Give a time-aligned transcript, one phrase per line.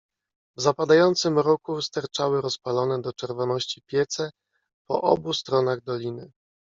[0.57, 4.31] "W zapadającym mroku sterczały rozpalone do czerwoności piece
[4.87, 6.31] po obu stronach doliny."